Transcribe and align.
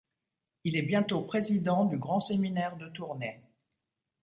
Il 0.63 0.77
est 0.77 0.81
bientôt 0.81 1.21
président 1.21 1.85
du 1.85 1.95
Grand-Séminaire 1.99 2.75
de 2.75 2.87
Tournai. 2.89 3.39